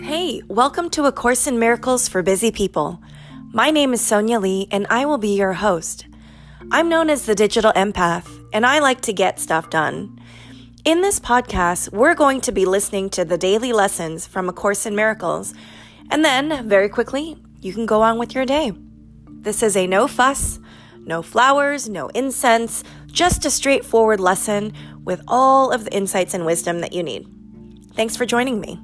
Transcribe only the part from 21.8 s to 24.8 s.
no incense, just a straightforward lesson